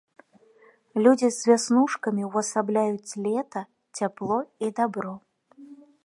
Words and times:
Людзі 1.07 1.27
з 1.33 1.39
вяснушкамі 1.49 2.23
ўвасабляюць 2.29 3.17
лета, 3.25 3.61
цяпло 3.99 4.39
і 4.69 4.71
дабро. 4.81 5.13